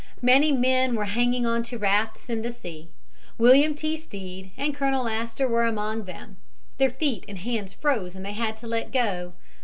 [0.23, 2.89] "Many men were hanging on to rafts in the sea.
[3.37, 3.95] William T.
[3.97, 6.37] Stead and Colonel Astor were among them.
[6.79, 9.33] Their feet and hands froze and they had to let go.